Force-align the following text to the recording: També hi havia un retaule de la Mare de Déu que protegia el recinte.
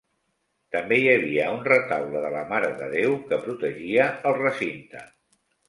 També 0.75 0.97
hi 1.01 1.05
havia 1.11 1.49
un 1.57 1.61
retaule 1.67 2.23
de 2.25 2.33
la 2.37 2.43
Mare 2.53 2.73
de 2.81 2.89
Déu 2.95 3.15
que 3.29 3.41
protegia 3.47 4.11
el 4.33 4.41
recinte. 4.43 5.09